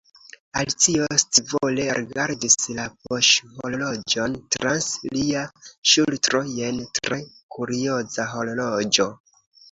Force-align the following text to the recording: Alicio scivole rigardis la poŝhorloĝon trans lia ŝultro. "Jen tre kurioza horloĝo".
Alicio 0.59 1.07
scivole 1.23 1.83
rigardis 1.97 2.55
la 2.77 2.85
poŝhorloĝon 3.07 4.37
trans 4.55 4.87
lia 5.17 5.43
ŝultro. 5.91 6.41
"Jen 6.61 6.79
tre 7.01 7.19
kurioza 7.57 8.27
horloĝo". 8.33 9.07